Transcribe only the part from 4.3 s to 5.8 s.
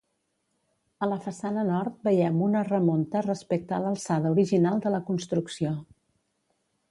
original de la construcció.